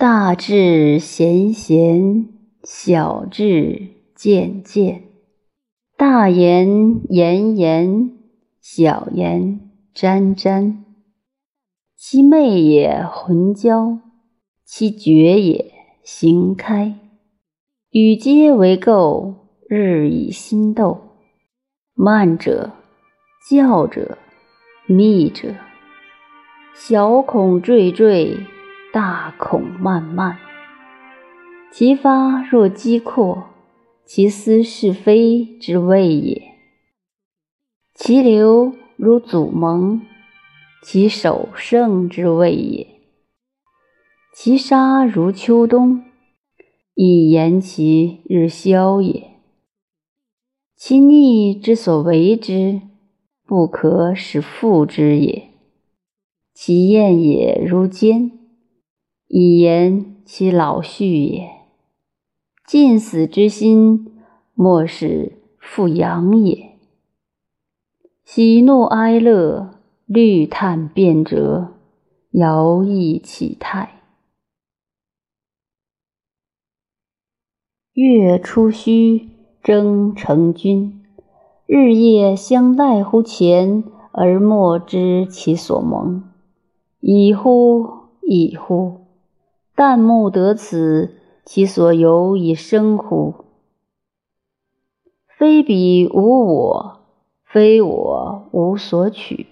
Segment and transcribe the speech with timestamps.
[0.00, 2.26] 大智贤贤，
[2.64, 5.02] 小智渐渐。
[5.94, 8.12] 大言炎炎，
[8.62, 9.60] 小言
[9.92, 10.86] 沾沾。
[11.98, 13.98] 其昧也浑交，
[14.64, 15.70] 其绝也
[16.02, 16.98] 行开。
[17.90, 19.34] 与皆为垢，
[19.68, 20.98] 日以新斗。
[21.92, 22.72] 慢者，
[23.50, 24.16] 教者，
[24.86, 25.54] 密者。
[26.74, 28.38] 小孔惴惴，
[28.92, 30.36] 大孔漫漫。
[31.70, 33.44] 其发若击阔，
[34.04, 36.42] 其思是非之谓也；
[37.94, 40.00] 其流如祖蒙，
[40.82, 42.86] 其守胜之谓也；
[44.34, 46.02] 其杀如秋冬，
[46.94, 49.36] 以言其日消也；
[50.74, 52.80] 其逆之所为之，
[53.46, 55.44] 不可使复之也。
[56.52, 58.39] 其厌也如坚，
[59.32, 61.48] 以言其老去也。
[62.66, 64.12] 尽死之心，
[64.54, 66.76] 莫使复扬也。
[68.24, 71.74] 喜怒哀乐，虑叹变折，
[72.32, 74.02] 摇曳起态。
[77.92, 79.28] 月出虚，
[79.62, 81.04] 征成君。
[81.66, 86.24] 日夜相待乎前，而莫知其所蒙。
[86.98, 87.86] 已乎，
[88.22, 89.09] 已乎！
[89.80, 91.14] 旦暮得此，
[91.46, 93.46] 其所由以生乎？
[95.38, 97.00] 非彼无我，
[97.46, 99.46] 非我无所取。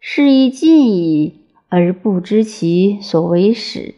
[0.00, 3.94] 是以尽矣，而不知其所为始。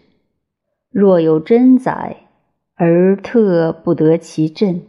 [0.91, 2.29] 若有真宰，
[2.75, 4.83] 而特不得其阵。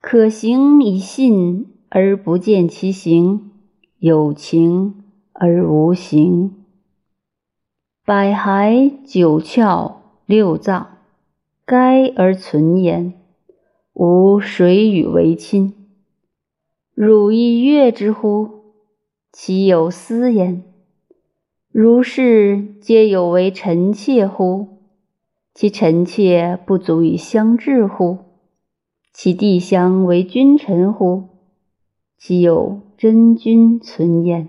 [0.00, 3.52] 可行以信，而不见其行。
[4.00, 5.04] 有情。
[5.32, 6.61] 而无形，
[8.04, 9.92] 百骸九窍
[10.26, 10.98] 六脏，
[11.64, 13.14] 该而存焉。
[13.92, 15.72] 吾谁与为亲？
[16.94, 18.64] 汝亦悦之乎？
[19.30, 20.64] 其有斯焉？
[21.70, 24.80] 如是皆有为臣妾乎？
[25.54, 28.18] 其臣妾不足以相治乎？
[29.12, 31.28] 其弟相为君臣乎？
[32.18, 34.48] 其有真君存焉？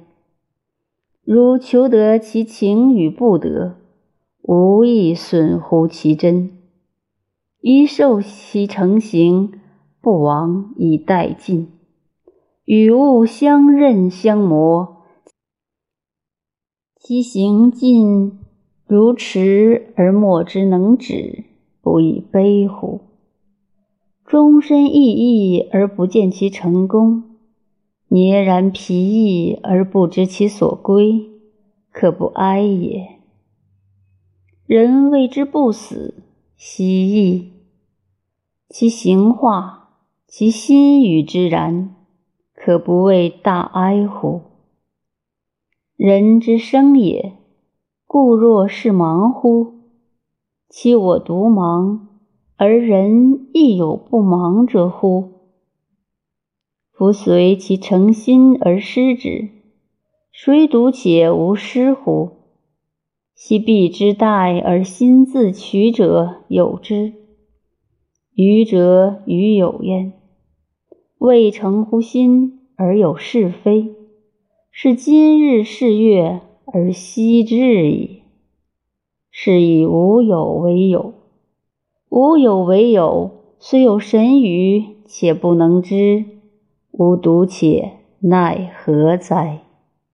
[1.26, 3.78] 如求得其情与不得，
[4.42, 6.50] 无益损乎其真；
[7.62, 9.54] 一受其成形，
[10.02, 11.70] 不亡以殆尽。
[12.66, 14.98] 与物相刃相磨，
[17.00, 18.40] 其行尽
[18.86, 21.46] 如驰而莫之能止，
[21.82, 23.00] 不亦悲乎？
[24.26, 27.33] 终身意义而不见其成功。
[28.14, 31.32] 孑然疲役而不知其所归，
[31.92, 33.08] 可不哀也。
[34.68, 36.24] 人谓之不死，
[36.56, 37.54] 奚异？
[38.70, 39.96] 其形化，
[40.28, 41.96] 其心与之然，
[42.54, 44.42] 可不谓大哀乎？
[45.96, 47.34] 人之生也，
[48.06, 49.74] 故若是盲乎？
[50.70, 52.02] 其我独盲，
[52.58, 55.43] 而人亦有不盲者乎？
[57.04, 59.50] 夫随其诚心而失之，
[60.32, 62.30] 谁独且无失乎？
[63.36, 67.12] 昔必之待而心自取者有之，
[68.34, 70.14] 愚者与有焉。
[71.18, 73.94] 未诚乎心而有是非，
[74.72, 78.22] 是今日是月而昔至矣。
[79.30, 81.14] 是以无有为有，
[82.08, 86.28] 无有为有，虽有神语，且不能知。
[86.94, 89.62] 吾独且奈何哉？